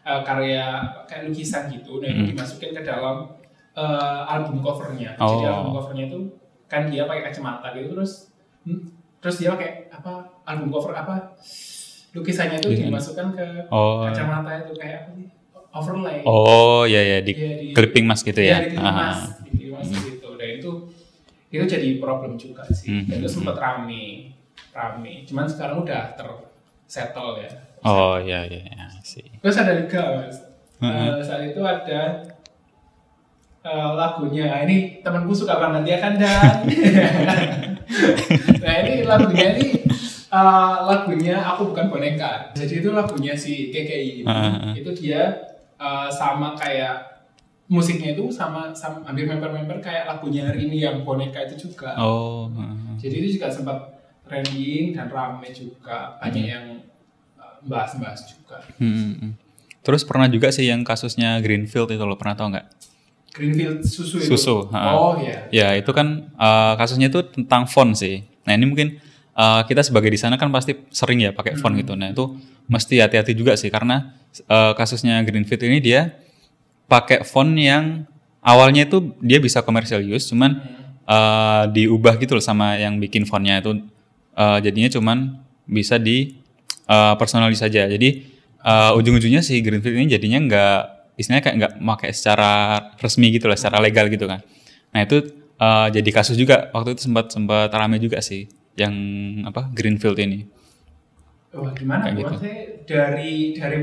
uh, 0.04 0.20
karya 0.20 0.84
kayak 1.08 1.32
lukisan 1.32 1.72
gitu. 1.72 2.04
Nah 2.04 2.08
itu 2.12 2.20
hmm. 2.20 2.30
dimasukin 2.36 2.76
ke 2.76 2.82
dalam 2.84 3.32
uh, 3.74 4.22
album 4.28 4.60
covernya. 4.60 5.16
Oh. 5.16 5.40
Jadi 5.40 5.44
album 5.48 5.72
covernya 5.80 6.04
itu 6.12 6.18
kan 6.70 6.86
dia 6.86 7.02
pakai 7.08 7.26
kacamata 7.26 7.74
gitu 7.74 7.98
terus 7.98 8.29
hmm, 8.66 8.80
terus 9.20 9.36
dia 9.40 9.52
pakai 9.54 9.92
apa 9.92 10.42
album 10.48 10.72
cover 10.72 10.96
apa 10.96 11.36
lukisannya 12.10 12.58
itu 12.58 12.70
hmm. 12.74 12.78
dimasukkan 12.90 13.26
ke 13.38 13.46
oh. 13.70 14.02
kacamata 14.10 14.66
itu 14.66 14.74
kayak 14.74 15.06
apa 15.06 15.10
sih 15.14 15.28
overlay. 15.70 16.26
Oh 16.26 16.82
iya 16.82 17.02
ya 17.02 17.18
di, 17.22 17.32
ya, 17.34 17.50
di 17.58 17.66
clipping 17.74 18.04
mas 18.06 18.20
gitu 18.26 18.42
ya. 18.42 18.58
Iya 18.58 18.74
di 18.74 18.76
clipping 18.76 18.98
mas, 18.98 19.20
di 19.46 19.64
mas 19.70 19.86
hmm. 19.86 20.02
gitu. 20.10 20.28
Dan 20.34 20.48
itu 20.58 20.70
itu 21.50 21.64
jadi 21.66 21.88
problem 22.02 22.34
juga 22.38 22.66
sih. 22.70 22.90
Hmm. 22.90 23.04
Dan 23.06 23.16
itu 23.22 23.28
hmm, 23.30 23.36
sempat 23.38 23.56
hmm. 23.58 23.64
rame 23.64 24.04
rame. 24.74 25.12
Cuman 25.26 25.46
sekarang 25.46 25.82
udah 25.82 26.14
tersettle 26.18 27.38
ya. 27.38 27.50
Oh 27.86 28.18
iya 28.20 28.44
iya, 28.44 28.66
iya 28.66 28.86
sih. 29.06 29.24
Terus 29.40 29.56
ada 29.56 29.72
juga 29.78 30.00
mas. 30.18 30.38
Uh, 30.80 31.20
saat 31.20 31.44
itu 31.44 31.60
ada 31.60 32.24
uh, 33.68 33.92
lagunya. 33.92 34.48
Nah, 34.48 34.64
ini 34.64 35.04
temanku 35.04 35.36
suka 35.36 35.60
banget 35.60 35.82
dia 35.86 35.98
kan 36.00 36.16
dan. 36.16 36.64
nah 38.62 38.74
ini 38.80 39.02
lagunya 39.02 39.46
ini 39.58 39.80
uh, 40.30 40.86
lagunya 40.86 41.36
aku 41.42 41.74
bukan 41.74 41.90
boneka. 41.90 42.54
Jadi 42.54 42.80
itu 42.80 42.90
lagunya 42.94 43.34
si 43.34 43.68
KKI. 43.74 44.24
Uh, 44.24 44.30
uh. 44.30 44.72
Itu 44.78 44.90
dia 44.94 45.50
uh, 45.76 46.08
sama 46.08 46.54
kayak 46.56 47.10
musiknya 47.70 48.18
itu 48.18 48.34
sama, 48.34 48.74
sama 48.74 49.06
hampir 49.06 49.30
member-member 49.30 49.78
kayak 49.78 50.10
lagunya 50.10 50.50
hari 50.50 50.66
ini 50.66 50.82
yang 50.82 51.02
boneka 51.06 51.46
itu 51.50 51.70
juga. 51.70 51.94
Oh. 51.98 52.50
Uh. 52.50 52.96
Jadi 52.98 53.14
itu 53.26 53.28
juga 53.38 53.50
sempat 53.50 53.78
trending 54.26 54.94
dan 54.94 55.10
rame 55.10 55.50
juga 55.50 56.18
banyak 56.22 56.44
hmm. 56.46 56.54
yang 56.54 56.66
uh, 57.38 57.58
bahas-bahas 57.66 58.30
juga. 58.30 58.62
Hmm, 58.78 58.94
hmm, 58.94 59.14
hmm. 59.18 59.32
Terus 59.80 60.06
pernah 60.06 60.28
juga 60.30 60.52
sih 60.54 60.68
yang 60.68 60.86
kasusnya 60.86 61.40
Greenfield 61.42 61.90
itu 61.90 62.04
lo 62.04 62.14
pernah 62.14 62.38
tau 62.38 62.52
nggak? 62.52 62.66
Greenfield 63.30 63.86
susu 63.86 64.18
itu. 64.18 64.34
Susu. 64.34 64.66
Oh 64.70 65.14
iya. 65.22 65.46
Ya 65.54 65.68
itu 65.78 65.90
kan 65.94 66.30
uh, 66.34 66.74
kasusnya 66.74 67.08
itu 67.08 67.22
tentang 67.30 67.70
font 67.70 67.94
sih. 67.94 68.26
Nah 68.46 68.58
ini 68.58 68.66
mungkin 68.66 68.98
uh, 69.38 69.62
kita 69.64 69.86
sebagai 69.86 70.10
di 70.10 70.18
sana 70.18 70.34
kan 70.34 70.50
pasti 70.50 70.74
sering 70.90 71.22
ya 71.22 71.30
pakai 71.30 71.54
font 71.54 71.72
hmm. 71.74 71.80
gitu. 71.86 71.92
Nah 71.94 72.10
itu 72.10 72.24
mesti 72.66 72.98
hati-hati 72.98 73.32
juga 73.38 73.54
sih 73.54 73.70
karena 73.70 74.18
uh, 74.50 74.74
kasusnya 74.74 75.22
Greenfield 75.22 75.62
ini 75.66 75.78
dia 75.78 76.14
pakai 76.90 77.22
font 77.22 77.54
yang 77.54 78.06
awalnya 78.42 78.86
itu 78.86 79.14
dia 79.22 79.38
bisa 79.38 79.62
commercial 79.62 80.02
use, 80.02 80.26
cuman 80.26 80.58
hmm 80.58 80.80
eh, 81.10 81.64
diubah 81.74 82.14
gitu 82.22 82.38
loh 82.38 82.44
sama 82.44 82.78
yang 82.78 83.02
bikin 83.02 83.26
fontnya 83.26 83.58
itu 83.58 83.82
eh, 84.38 84.58
jadinya 84.62 84.90
cuman 84.90 85.18
bisa 85.66 85.98
di 85.98 86.38
eh, 86.86 87.14
personalis 87.18 87.58
saja. 87.58 87.86
Jadi 87.90 88.08
eh, 88.62 88.98
ujung-ujungnya 88.98 89.42
si 89.42 89.58
Greenfield 89.60 89.96
ini 89.98 90.06
jadinya 90.06 90.38
nggak 90.46 90.80
istilahnya 91.20 91.44
kayak 91.44 91.56
nggak 91.60 91.72
pakai 91.84 92.10
secara 92.16 92.52
resmi 92.96 93.28
gitu 93.36 93.46
lah, 93.46 93.60
secara 93.60 93.84
legal 93.84 94.08
gitu 94.08 94.24
kan. 94.24 94.40
Nah 94.96 95.00
itu 95.04 95.20
eh, 95.60 95.88
jadi 95.92 96.10
kasus 96.10 96.40
juga 96.40 96.72
waktu 96.72 96.96
itu 96.96 97.04
sempat 97.06 97.28
sempat 97.30 97.68
rame 97.70 98.00
juga 98.00 98.24
sih 98.24 98.48
yang 98.80 98.94
apa 99.44 99.68
Greenfield 99.76 100.16
ini. 100.16 100.48
Wah, 101.52 101.74
gimana? 101.74 102.08
Kayak 102.08 102.16
gitu. 102.24 102.34
Dari 102.88 103.58
dari 103.58 103.78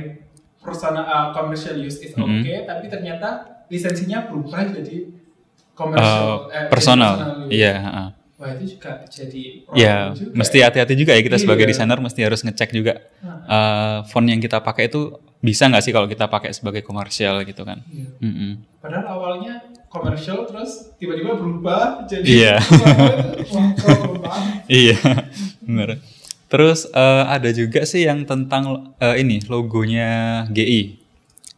personal 0.63 1.05
uh, 1.05 1.27
commercial 1.31 1.75
use 1.79 2.03
is 2.03 2.11
Mm-hmm. 2.17 2.41
okay, 2.43 2.57
tapi 2.65 2.85
ternyata 2.89 3.29
lisensinya 3.69 4.25
berubah 4.27 4.67
jadi 4.71 5.11
commercial 5.77 6.49
eh, 6.49 6.67
personal, 6.71 7.13
iya. 7.53 7.73
heeh. 7.77 8.07
Wah 8.37 8.53
itu 8.53 8.77
juga 8.77 9.01
jadi 9.09 9.65
problem 9.65 9.81
Ya, 9.81 10.13
juga 10.13 10.29
mesti 10.37 10.57
ya. 10.61 10.69
hati-hati 10.69 10.93
juga 10.93 11.11
ya 11.17 11.21
kita 11.25 11.37
sebagai 11.41 11.65
Iya. 11.65 11.73
desainer 11.73 11.97
mesti 11.97 12.19
harus 12.21 12.39
ngecek 12.45 12.69
juga 12.71 12.93
eh, 13.47 13.97
font 14.05 14.27
yang 14.29 14.37
kita 14.37 14.61
pakai 14.61 14.85
itu 14.87 15.17
bisa 15.39 15.65
nggak 15.65 15.81
sih 15.81 15.89
kalau 15.89 16.05
kita 16.05 16.29
pakai 16.29 16.53
sebagai 16.53 16.81
komersial 16.81 17.41
gitu 17.43 17.63
kan? 17.63 17.81
Iya. 17.87 18.07
Mm-mm. 18.21 18.51
Padahal 18.77 19.05
awalnya 19.09 19.53
komersial 19.87 20.45
terus 20.45 20.93
tiba-tiba 20.97 21.33
berubah 21.33 22.05
jadi 22.05 22.21
Iya. 22.23 22.53
Iya, 24.67 24.97
benar. 25.63 25.89
Terus 26.47 26.87
eh, 26.87 27.23
ada 27.27 27.49
juga 27.51 27.83
sih 27.83 28.07
yang 28.07 28.23
tentang 28.23 28.93
eh, 28.99 29.15
ini 29.19 29.43
logonya 29.47 30.43
GI, 30.49 30.95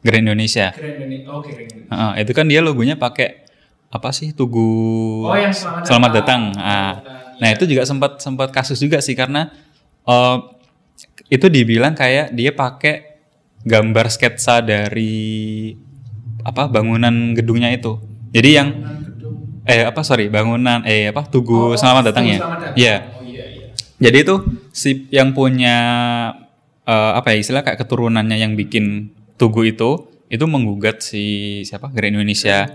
Grand 0.02 0.26
Indonesia. 0.26 0.74
Keren 0.74 1.06
ini. 1.06 1.18
Oh, 1.26 1.42
keren. 1.46 1.66
Heeh, 1.90 2.12
itu 2.22 2.32
kan 2.34 2.46
dia 2.46 2.62
logonya 2.62 2.94
pakai 2.96 3.38
apa 3.89 4.10
sih 4.13 4.31
Tugu 4.31 5.25
Oh, 5.25 5.34
yang 5.34 5.50
selamat 5.50 5.81
datang. 6.13 6.53
datang. 6.53 6.62
Ah. 6.62 6.93
Selamat 6.93 7.01
datang, 7.01 7.38
Nah 7.39 7.48
iya. 7.50 7.55
itu 7.55 7.63
juga 7.65 7.84
sempat 7.84 8.12
sempat 8.19 8.50
kasus 8.51 8.77
juga 8.77 9.00
sih 9.00 9.15
karena 9.15 9.50
eh, 10.03 10.38
itu 11.29 11.46
dibilang 11.48 11.93
kayak 11.93 12.34
dia 12.34 12.51
pakai 12.51 13.22
gambar 13.63 14.05
sketsa 14.08 14.62
dari 14.62 15.74
apa 16.41 16.67
bangunan 16.67 17.34
gedungnya 17.34 17.72
itu. 17.72 17.98
Jadi 18.29 18.50
yang 18.51 18.69
eh 19.63 19.86
apa 19.86 20.01
sorry 20.01 20.29
bangunan 20.29 20.81
eh 20.84 21.10
apa 21.10 21.25
Oh, 21.25 21.29
Tugu 21.29 21.74
Selamat 21.74 22.13
Datang 22.13 22.25
ya. 22.27 22.38
Selamat 22.41 22.60
Datang. 22.62 22.75
Iya. 22.77 22.96
Oh 23.15 23.24
iya 23.25 23.46
iya. 23.48 23.67
Jadi 24.00 24.17
itu 24.22 24.36
si 24.72 24.89
yang 25.10 25.34
punya 25.34 25.77
eh, 26.86 27.12
apa 27.15 27.34
ya 27.34 27.38
istilah 27.41 27.62
kayak 27.65 27.79
keturunannya 27.79 28.38
yang 28.38 28.53
bikin 28.53 29.10
Tugu 29.39 29.65
itu 29.65 30.05
itu 30.29 30.46
menggugat 30.46 31.01
si 31.01 31.24
siapa 31.65 31.89
Grand 31.89 32.13
Indonesia 32.13 32.69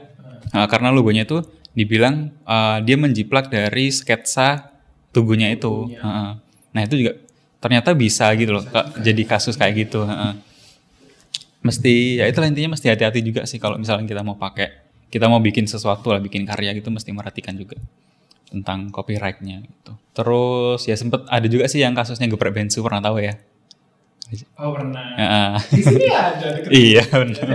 Eh, 0.55 0.67
karena 0.71 0.95
logonya 0.95 1.27
itu 1.27 1.43
dibilang 1.75 2.31
eh, 2.47 2.79
dia 2.87 2.97
menjiplak 2.97 3.51
dari 3.51 3.91
sketsa 3.91 4.71
Tugunya 5.15 5.55
itu. 5.55 5.95
Heeh. 5.95 6.31
Nah 6.75 6.81
itu 6.83 6.95
juga 7.07 7.15
ternyata 7.63 7.95
bisa 7.95 8.27
gitu 8.35 8.59
loh 8.59 8.67
Kak, 8.67 8.99
jadi 8.99 9.23
kasus 9.23 9.55
kayak 9.55 9.87
gitu. 9.87 10.03
heeh. 10.03 10.35
Mesti 11.63 12.19
ya 12.19 12.27
itulah 12.27 12.51
intinya 12.51 12.75
mesti 12.75 12.91
hati-hati 12.91 13.23
juga 13.23 13.47
sih 13.47 13.63
kalau 13.63 13.79
misalnya 13.79 14.11
kita 14.11 14.27
mau 14.27 14.35
pakai 14.35 14.85
kita 15.09 15.31
mau 15.31 15.39
bikin 15.39 15.71
sesuatu 15.71 16.11
lah 16.11 16.19
bikin 16.19 16.43
karya 16.43 16.75
gitu 16.75 16.91
mesti 16.91 17.15
merhatikan 17.15 17.55
juga 17.55 17.79
tentang 18.51 18.91
copyrightnya 18.91 19.63
gitu. 19.63 19.95
Terus 20.19 20.83
ya 20.91 20.99
sempet 20.99 21.23
ada 21.31 21.47
juga 21.47 21.71
sih 21.71 21.79
yang 21.79 21.95
kasusnya 21.95 22.27
geprek 22.27 22.53
bensu 22.53 22.83
pernah 22.83 22.99
tahu 22.99 23.23
ya? 23.23 23.39
Oh 24.59 24.75
pernah. 24.75 25.15
Heeh. 25.15 25.53
Di 25.79 25.83
sini 25.87 26.07
ada 26.11 26.49
iya 26.91 27.05
benar. 27.07 27.47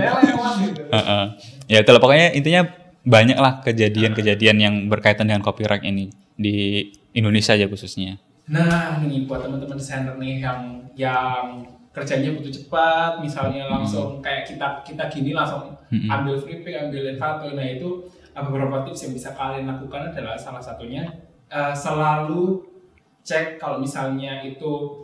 Gitu. 0.64 0.82
Heeh. 0.96 1.24
Ya 1.68 1.78
itulah 1.84 2.00
pokoknya 2.00 2.32
intinya 2.32 2.79
banyak 3.04 3.38
lah 3.40 3.64
kejadian-kejadian 3.64 4.56
yang 4.60 4.74
berkaitan 4.92 5.28
dengan 5.28 5.40
copyright 5.40 5.84
ini 5.84 6.12
di 6.36 6.88
Indonesia 7.16 7.56
aja 7.56 7.66
khususnya. 7.66 8.20
Nah, 8.50 9.00
nih 9.00 9.24
buat 9.24 9.46
teman-teman 9.46 9.78
desainer 9.78 10.14
nih 10.18 10.42
yang 10.42 10.60
yang 10.98 11.64
kerjanya 11.90 12.34
butuh 12.38 12.52
cepat, 12.54 13.18
misalnya 13.18 13.66
langsung 13.66 14.22
kayak 14.22 14.46
kita 14.46 14.82
kita 14.86 15.10
gini 15.10 15.34
langsung 15.34 15.74
Mm-mm. 15.90 16.06
ambil 16.06 16.38
free 16.38 16.62
pick, 16.62 16.76
ambil 16.76 17.10
Envato. 17.10 17.50
Nah, 17.50 17.66
itu 17.66 18.06
uh, 18.34 18.42
beberapa 18.46 18.86
tips 18.86 19.10
yang 19.10 19.12
bisa 19.16 19.30
kalian 19.34 19.66
lakukan 19.66 20.14
adalah 20.14 20.38
salah 20.38 20.62
satunya 20.62 21.08
uh, 21.50 21.74
selalu 21.74 22.62
cek 23.26 23.60
kalau 23.60 23.82
misalnya 23.82 24.40
itu 24.42 25.02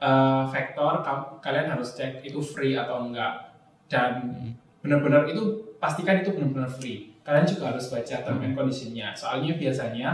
uh, 0.00 0.46
vektor 0.48 1.02
ka- 1.02 1.38
kalian 1.44 1.76
harus 1.76 1.92
cek 1.98 2.24
itu 2.24 2.38
free 2.40 2.78
atau 2.78 3.04
enggak 3.04 3.52
dan 3.90 4.32
benar-benar 4.80 5.28
itu 5.28 5.74
pastikan 5.82 6.22
itu 6.22 6.30
benar-benar 6.32 6.70
free. 6.70 7.09
Kalian 7.20 7.46
juga 7.46 7.70
harus 7.70 7.86
baca 7.88 8.16
term 8.20 8.40
and 8.40 8.56
conditionnya. 8.56 9.12
Soalnya 9.12 9.54
biasanya 9.54 10.08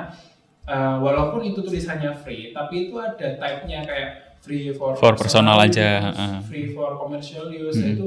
uh, 0.67 0.99
walaupun 0.99 1.47
itu 1.47 1.63
tulisannya 1.63 2.11
free, 2.13 2.51
tapi 2.51 2.91
itu 2.91 2.95
ada 2.99 3.39
type-nya 3.39 3.81
kayak 3.83 4.11
free 4.43 4.71
for, 4.75 4.95
For 4.95 5.15
personal 5.15 5.59
use, 5.63 5.75
aja, 5.75 5.89
heeh. 6.11 6.35
free 6.47 6.67
for 6.71 6.95
commercial 6.95 7.47
use 7.49 7.79
Mm. 7.79 7.95
itu 7.95 8.07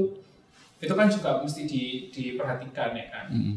itu 0.80 0.92
kan 0.96 1.08
juga 1.12 1.40
mesti 1.40 1.68
di, 1.68 1.82
diperhatikan 2.08 2.96
ya 2.96 3.06
kan. 3.12 3.26
Mm. 3.28 3.54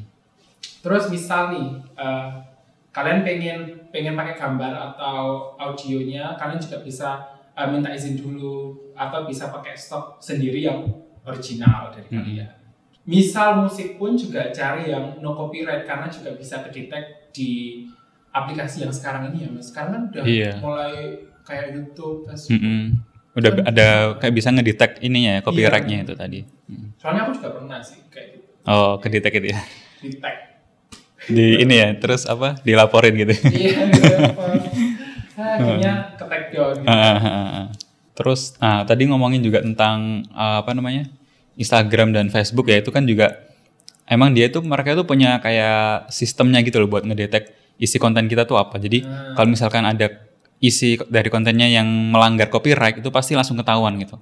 Terus 0.83 1.07
misal 1.07 1.55
nih 1.55 1.67
uh, 1.95 2.43
kalian 2.91 3.23
pengen 3.23 3.59
pengen 3.87 4.13
pakai 4.13 4.35
gambar 4.35 4.73
atau 4.91 5.55
audionya, 5.55 6.35
kalian 6.35 6.59
juga 6.59 6.83
bisa 6.83 7.09
uh, 7.55 7.67
minta 7.67 7.87
izin 7.91 8.19
dulu 8.19 8.75
atau 8.91 9.23
bisa 9.23 9.47
pakai 9.47 9.75
stok 9.75 10.19
sendiri 10.19 10.59
yang 10.61 10.83
original 11.23 11.87
dari 11.89 12.07
Hmm. 12.11 12.19
kalian. 12.19 12.51
Misal 13.03 13.59
musik 13.59 13.99
pun 13.99 14.15
juga 14.15 14.47
cari 14.49 14.87
yang 14.87 15.19
no 15.19 15.35
copyright 15.35 15.83
karena 15.83 16.07
juga 16.07 16.31
bisa 16.33 16.63
kedetek 16.63 17.29
di 17.31 17.83
aplikasi 18.29 18.81
yang 18.81 18.93
sekarang 18.93 19.29
ini 19.29 19.43
ya 19.43 19.49
mas. 19.51 19.67
Sekarang 19.69 19.91
kan 19.91 20.01
udah 20.09 20.23
Iya. 20.23 20.51
mulai 20.57 20.95
kayak 21.43 21.75
YouTube, 21.75 22.23
Facebook. 22.25 22.57
Mm-mm. 22.57 22.81
Udah 23.33 23.51
ada 23.65 23.87
kayak 24.17 24.33
bisa 24.33 24.49
ngedetect 24.49 25.01
ininya 25.01 25.37
ya 25.37 25.41
copyrightnya 25.41 25.97
Iya. 25.99 26.05
itu 26.07 26.13
tadi. 26.15 26.39
Mm. 26.71 26.87
Soalnya 26.95 27.21
aku 27.27 27.31
juga 27.35 27.49
pernah 27.51 27.79
sih 27.83 27.99
kayak 28.07 28.27
gitu. 28.33 28.45
Oh 28.63 28.95
kedetect 28.97 29.35
itu 29.35 29.47
ya. 29.51 29.59
Tag. 30.23 30.35
Di 31.23 31.47
ini 31.59 31.75
ya 31.75 31.87
terus 31.95 32.23
apa 32.23 32.55
dilaporin 32.63 33.15
gitu. 33.15 33.33
Iya, 33.47 33.79
gitu. 33.91 34.15
Ah, 35.33 35.57
Akhirnya 35.57 36.13
ke 36.13 36.25
tag 36.29 36.43
down 36.53 36.77
gitu. 36.77 36.85
Ah, 36.85 37.17
ah. 37.17 37.65
Terus, 38.13 38.53
nah 38.61 38.85
tadi 38.85 39.09
ngomongin 39.09 39.41
juga 39.41 39.65
tentang 39.65 40.21
apa 40.29 40.77
namanya 40.77 41.09
Instagram 41.57 42.15
dan 42.15 42.33
Facebook 42.33 42.69
ya 42.69 42.81
itu 42.81 42.89
kan 42.89 43.05
juga 43.05 43.45
emang 44.09 44.33
dia 44.33 44.49
tuh 44.49 44.65
mereka 44.65 44.97
tuh 44.97 45.05
punya 45.07 45.39
kayak 45.39 46.11
sistemnya 46.11 46.59
gitu 46.65 46.81
loh 46.81 46.89
buat 46.89 47.05
ngedetek 47.05 47.53
isi 47.81 47.97
konten 47.97 48.29
kita 48.29 48.45
tuh 48.45 48.59
apa. 48.59 48.77
Jadi 48.77 49.03
kalau 49.33 49.49
misalkan 49.49 49.83
ada 49.85 50.09
isi 50.63 50.95
dari 51.11 51.27
kontennya 51.27 51.67
yang 51.67 51.85
melanggar 51.85 52.47
copyright 52.47 53.03
itu 53.03 53.09
pasti 53.11 53.35
langsung 53.35 53.59
ketahuan 53.59 53.99
gitu. 53.99 54.15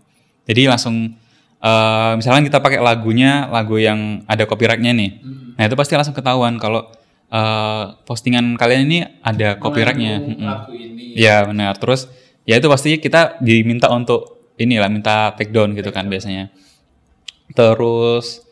Jadi 0.50 0.66
langsung 0.66 1.14
eh, 1.62 2.12
misalkan 2.18 2.42
kita 2.48 2.58
pakai 2.58 2.82
lagunya 2.82 3.46
lagu 3.52 3.78
yang 3.78 4.26
ada 4.26 4.50
copyrightnya 4.50 4.92
nih, 4.98 5.12
nah 5.54 5.70
itu 5.70 5.76
pasti 5.78 5.94
langsung 5.94 6.18
ketahuan 6.18 6.58
kalau 6.58 6.90
eh, 7.30 7.84
postingan 8.10 8.58
kalian 8.58 8.82
ini 8.90 9.00
ada 9.22 9.62
copyrightnya. 9.62 10.18
Lagu 10.42 10.74
ini. 10.74 11.14
Iya 11.14 11.46
benar. 11.46 11.78
Terus 11.78 12.10
ya 12.50 12.58
itu 12.58 12.66
pasti 12.66 12.98
kita 12.98 13.38
diminta 13.44 13.94
untuk 13.94 14.42
inilah 14.58 14.90
minta 14.90 15.38
take 15.38 15.54
down 15.54 15.78
gitu 15.78 15.94
kan 15.94 16.10
biasanya. 16.10 16.50
Terus 17.52 18.44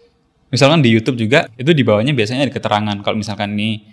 misalkan 0.50 0.82
di 0.82 0.90
YouTube 0.90 1.18
juga 1.18 1.46
itu 1.54 1.72
di 1.72 1.82
bawahnya 1.82 2.12
biasanya 2.12 2.44
ada 2.44 2.52
keterangan 2.52 2.98
kalau 3.00 3.16
misalkan 3.16 3.54
nih 3.54 3.86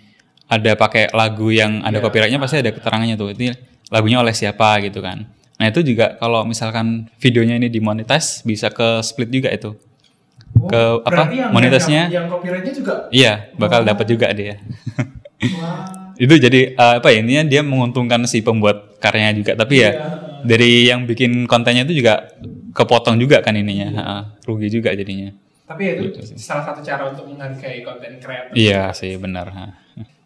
ada 0.47 0.73
pakai 0.73 1.11
lagu 1.11 1.49
yang 1.49 1.81
ada 1.81 1.97
Iya. 1.97 2.03
copyrightnya 2.03 2.39
pasti 2.39 2.57
ada 2.57 2.71
keterangannya 2.71 3.15
tuh. 3.15 3.31
Ini 3.31 3.51
lagunya 3.87 4.19
oleh 4.19 4.31
siapa 4.31 4.79
gitu 4.79 4.99
kan. 4.99 5.27
Nah 5.57 5.65
itu 5.65 5.81
juga 5.81 6.15
kalau 6.15 6.43
misalkan 6.43 7.09
videonya 7.17 7.55
ini 7.55 7.67
dimonetize 7.67 8.41
bisa 8.41 8.69
ke 8.69 9.01
split 9.01 9.27
juga 9.27 9.49
itu. 9.49 9.75
Oh, 10.55 10.65
Ke 10.65 10.81
apa, 11.03 11.29
yang- 11.29 11.51
monetasnya? 11.51 12.07
yang, 12.07 12.23
yang 12.23 12.27
copyrightnya 12.27 12.73
juga 12.73 12.93
Iya 13.09 13.51
bakal 13.55 13.83
Oh. 13.83 13.85
dapat 13.85 14.05
juga 14.07 14.27
dia. 14.31 14.57
wah 15.37 15.85
itu 16.17 16.33
jadi 16.33 16.73
eh, 16.73 16.95
apa 16.97 17.07
ya 17.07 17.21
intinya 17.21 17.43
dia 17.45 17.61
menguntungkan 17.61 18.25
si 18.25 18.41
pembuat 18.41 18.97
karyanya 18.97 19.33
juga 19.35 19.51
tapi 19.53 19.75
ya 19.77 19.91
Iya. 19.91 20.01
Dari 20.47 20.87
yang 20.87 21.03
bikin 21.03 21.43
kontennya 21.45 21.83
itu 21.83 21.99
juga 21.99 22.31
kepotong 22.71 23.19
juga 23.19 23.43
kan 23.43 23.53
ininya. 23.53 23.89
Ha, 23.93 24.15
rugi 24.47 24.71
juga 24.71 24.95
jadinya. 24.95 25.29
Tapi 25.67 25.81
ya 25.83 25.93
itu 25.99 26.03
Gitu 26.15 26.39
salah 26.39 26.63
satu 26.63 26.79
cara 26.79 27.11
untuk 27.11 27.27
menghargai 27.27 27.83
konten 27.83 28.23
kreator. 28.23 28.55
Iya 28.55 28.95
sih 28.95 29.19
benar 29.19 29.51
ha. 29.51 29.65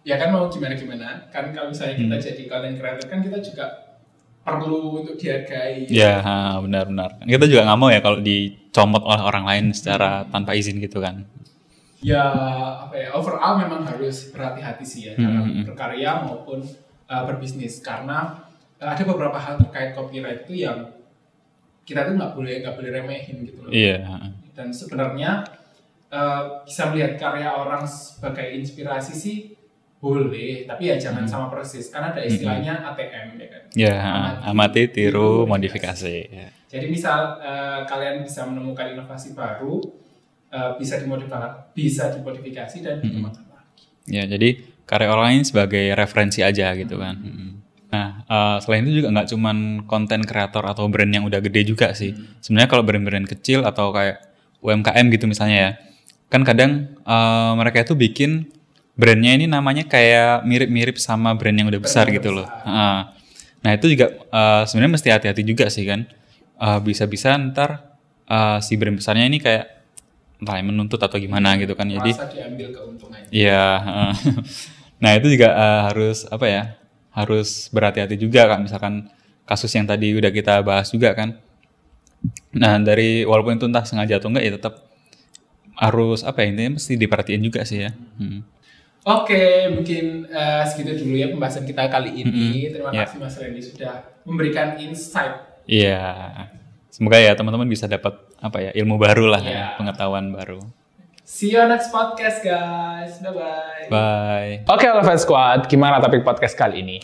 ya 0.01 0.17
kan 0.17 0.29
mau 0.29 0.45
gimana 0.47 0.73
gimana? 0.73 1.25
Kan 1.33 1.49
kalau 1.49 1.73
misalnya 1.73 1.97
kita 1.97 2.15
Hmm. 2.15 2.25
jadi 2.29 2.43
konten 2.45 2.73
kreator 2.77 3.05
kan 3.09 3.19
kita 3.21 3.37
juga 3.41 3.65
perlu 4.41 5.01
untuk 5.01 5.17
dihargai. 5.17 5.85
Ya 5.89 6.21
ha, 6.21 6.57
benar-benar 6.57 7.21
kita 7.21 7.45
juga 7.45 7.61
nggak 7.65 7.79
mau 7.81 7.89
ya 7.89 8.01
kalau 8.01 8.21
dicomot 8.21 9.01
oleh 9.01 9.21
orang 9.21 9.45
lain 9.49 9.65
secara 9.73 10.25
tanpa 10.29 10.53
izin 10.53 10.77
gitu 10.77 11.01
kan. 11.01 11.25
Ya 12.01 12.21
apa 12.81 12.97
ya 12.97 13.13
overall 13.13 13.61
memang 13.61 13.85
harus 13.85 14.33
berhati-hati 14.33 14.85
sih 14.85 15.01
ya 15.09 15.13
dalam 15.13 15.41
Hmm, 15.41 15.45
hmm, 15.45 15.53
hmm. 15.53 15.65
berkarya 15.69 16.11
maupun 16.25 16.65
uh, 17.05 17.23
berbisnis. 17.29 17.77
Karena 17.81 18.41
ada 18.81 19.03
beberapa 19.05 19.37
hal 19.37 19.61
terkait 19.61 19.93
copyright 19.93 20.49
itu 20.49 20.65
yang 20.65 20.89
kita 21.85 22.09
tuh 22.09 22.17
nggak 22.17 22.33
boleh 22.33 22.53
nggak 22.65 22.75
boleh 22.77 22.89
remehin 22.89 23.37
gitu 23.45 23.59
loh 23.61 23.69
iya 23.69 24.01
dan 24.57 24.73
sebenarnya 24.73 25.45
uh, 26.11 26.65
bisa 26.65 26.89
melihat 26.91 27.15
karya 27.17 27.49
orang 27.49 27.85
sebagai 27.87 28.51
inspirasi 28.57 29.13
sih 29.13 29.37
boleh, 30.01 30.65
tapi 30.65 30.89
ya 30.89 30.97
jangan 30.97 31.29
sama 31.29 31.45
persis 31.53 31.93
karena 31.93 32.09
ada 32.09 32.25
istilahnya 32.25 32.73
ATM 32.81 33.37
ya 33.37 33.47
kan. 33.53 33.63
Ya, 33.77 33.95
amati, 34.49 34.89
tiru, 34.89 35.45
modifikasi. 35.45 36.17
Ya. 36.25 36.49
Jadi 36.73 36.89
misal 36.89 37.37
uh, 37.37 37.85
kalian 37.85 38.25
bisa 38.25 38.41
menemukan 38.49 38.97
inovasi 38.97 39.37
baru, 39.37 39.77
uh, 40.49 40.73
bisa 40.81 40.97
dimodifikasi, 40.97 41.77
bisa 41.77 42.09
dimodifikasi 42.17 42.77
dan 42.81 42.97
dikembangkan 42.97 43.45
lagi. 43.53 43.85
Ya, 44.09 44.25
jadi 44.25 44.65
karya 44.89 45.07
orang 45.13 45.37
lain 45.37 45.43
sebagai 45.45 45.93
referensi 45.93 46.41
aja 46.41 46.73
gitu 46.73 46.97
kan. 46.97 47.15
Hmm. 47.21 47.60
Nah, 47.91 48.23
uh, 48.31 48.57
selain 48.63 48.87
itu 48.87 49.03
juga 49.03 49.11
nggak 49.11 49.27
cuman 49.35 49.57
konten 49.83 50.23
kreator 50.23 50.63
atau 50.63 50.87
brand 50.87 51.11
yang 51.11 51.27
udah 51.27 51.43
gede 51.43 51.75
juga 51.75 51.91
sih. 51.91 52.15
Hmm. 52.15 52.39
Sebenarnya 52.39 52.69
kalau 52.71 52.83
brand-brand 52.87 53.27
kecil 53.27 53.67
atau 53.67 53.91
kayak 53.91 54.23
UMKM 54.63 55.05
gitu 55.11 55.27
misalnya 55.27 55.57
ya, 55.59 55.71
kan 56.31 56.47
kadang 56.47 56.95
uh, 57.03 57.51
mereka 57.59 57.83
itu 57.83 57.93
bikin 57.99 58.47
brandnya 58.95 59.35
ini 59.35 59.45
namanya 59.51 59.83
kayak 59.91 60.47
mirip-mirip 60.47 60.95
sama 61.03 61.35
brand 61.35 61.57
yang 61.59 61.67
udah 61.67 61.81
besar 61.83 62.07
gitu 62.07 62.31
loh. 62.31 62.47
Uh, 62.63 63.11
nah 63.59 63.71
itu 63.75 63.91
juga 63.91 64.07
uh, 64.31 64.63
sebenarnya 64.63 64.91
mesti 64.95 65.07
hati-hati 65.11 65.43
juga 65.43 65.67
sih 65.67 65.83
kan. 65.83 66.07
Uh, 66.61 66.79
bisa-bisa 66.79 67.35
ntar 67.51 67.99
uh, 68.31 68.63
si 68.63 68.79
brand 68.79 68.95
besarnya 68.95 69.27
ini 69.27 69.43
kayak 69.43 69.67
entah 70.39 70.57
menuntut 70.63 71.01
atau 71.03 71.19
gimana 71.19 71.59
gitu 71.59 71.75
kan. 71.75 71.91
Jadi 71.91 72.15
diambil 72.15 72.71
keuntungannya. 72.71 73.27
Iya. 73.35 73.65
Uh, 73.83 74.13
nah 75.03 75.11
itu 75.19 75.27
juga 75.27 75.51
uh, 75.51 75.79
harus 75.91 76.23
apa 76.31 76.47
ya? 76.47 76.63
Harus 77.11 77.67
berhati-hati 77.71 78.15
juga 78.15 78.47
kan. 78.47 78.63
Misalkan 78.63 79.11
kasus 79.43 79.71
yang 79.75 79.85
tadi 79.85 80.15
udah 80.15 80.31
kita 80.31 80.63
bahas 80.63 80.91
juga 80.91 81.11
kan. 81.11 81.37
Nah 82.55 82.79
dari 82.79 83.27
walaupun 83.27 83.59
itu 83.59 83.67
entah 83.67 83.83
sengaja 83.83 84.21
atau 84.21 84.31
enggak 84.31 84.45
ya 84.47 84.53
tetap 84.55 84.73
harus 85.81 86.21
apa 86.21 86.45
ya 86.45 86.53
intinya 86.53 86.77
mesti 86.77 86.93
diperhatiin 86.93 87.41
juga 87.41 87.65
sih 87.65 87.89
ya. 87.89 87.91
Hmm. 88.21 88.45
Oke, 89.01 89.65
mungkin 89.73 90.29
uh, 90.29 90.61
segitu 90.61 91.01
dulu 91.01 91.17
ya 91.17 91.33
pembahasan 91.33 91.65
kita 91.65 91.89
kali 91.89 92.21
ini. 92.21 92.69
Mm-hmm. 92.69 92.69
Terima 92.69 92.89
yeah. 92.93 93.09
kasih 93.09 93.17
Mas 93.17 93.33
Randy 93.41 93.61
sudah 93.65 93.93
memberikan 94.21 94.77
insight. 94.77 95.41
Iya. 95.65 95.97
Yeah. 95.97 96.53
Semoga 96.93 97.17
ya 97.17 97.33
teman-teman 97.33 97.65
bisa 97.65 97.89
dapat 97.89 98.13
apa 98.37 98.57
ya 98.61 98.71
ilmu 98.77 99.01
baru 99.01 99.25
lah 99.25 99.41
yeah. 99.41 99.73
ya, 99.73 99.77
pengetahuan 99.81 100.29
baru. 100.29 100.61
See 101.31 101.55
you 101.55 101.63
next 101.63 101.95
podcast 101.95 102.43
guys. 102.43 103.15
Bye 103.23 103.31
bye. 103.31 103.87
Bye. 103.87 104.53
Oke, 104.67 104.83
okay, 104.83 104.91
Eleven 104.91 105.15
Squad, 105.15 105.63
gimana 105.71 106.03
topik 106.03 106.27
podcast 106.27 106.59
kali 106.59 106.83
ini? 106.83 106.99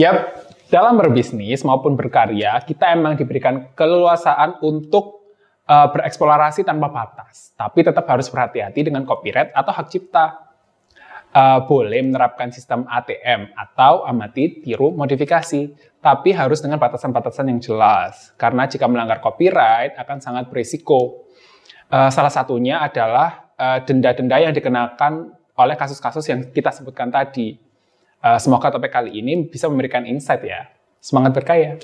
Yap, 0.00 0.32
dalam 0.72 0.96
berbisnis 0.96 1.60
maupun 1.60 1.92
berkarya, 1.92 2.56
kita 2.64 2.96
emang 2.96 3.20
diberikan 3.20 3.68
keleluasaan 3.76 4.64
untuk 4.64 5.28
uh, 5.68 5.92
bereksplorasi 5.92 6.64
tanpa 6.64 6.88
batas, 6.88 7.52
tapi 7.52 7.84
tetap 7.84 8.08
harus 8.08 8.32
berhati-hati 8.32 8.88
dengan 8.88 9.04
copyright 9.04 9.52
atau 9.52 9.76
hak 9.76 9.92
cipta. 9.92 10.56
Uh, 11.36 11.68
boleh 11.68 12.00
menerapkan 12.00 12.48
sistem 12.48 12.88
ATM 12.88 13.52
atau 13.60 14.08
amati, 14.08 14.64
tiru, 14.64 14.96
modifikasi, 14.96 15.76
tapi 16.00 16.32
harus 16.32 16.64
dengan 16.64 16.80
batasan-batasan 16.80 17.52
yang 17.52 17.60
jelas. 17.60 18.32
Karena 18.40 18.64
jika 18.64 18.88
melanggar 18.88 19.20
copyright 19.20 20.00
akan 20.00 20.24
sangat 20.24 20.48
berisiko. 20.48 21.28
Uh, 21.86 22.08
salah 22.10 22.32
satunya 22.32 22.80
adalah 22.82 23.45
denda-denda 23.58 24.36
uh, 24.36 24.42
yang 24.48 24.52
dikenakan 24.52 25.32
oleh 25.56 25.76
kasus-kasus 25.76 26.28
yang 26.28 26.44
kita 26.52 26.68
sebutkan 26.72 27.08
tadi. 27.08 27.56
Uh, 28.20 28.36
semoga 28.36 28.68
topik 28.72 28.92
kali 28.92 29.16
ini 29.20 29.48
bisa 29.48 29.68
memberikan 29.68 30.04
insight 30.04 30.44
ya. 30.44 30.68
Semangat 31.00 31.32
berkaya! 31.36 31.80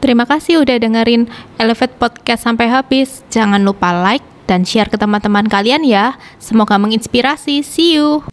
Terima 0.00 0.28
kasih 0.28 0.60
udah 0.60 0.76
dengerin 0.80 1.28
Elevate 1.56 1.96
Podcast 1.96 2.44
sampai 2.44 2.68
habis. 2.68 3.24
Jangan 3.32 3.62
lupa 3.64 3.92
like 3.92 4.24
dan 4.44 4.64
share 4.64 4.88
ke 4.92 5.00
teman-teman 5.00 5.48
kalian 5.48 5.84
ya. 5.84 6.16
Semoga 6.36 6.76
menginspirasi. 6.76 7.64
See 7.64 7.96
you. 7.96 8.24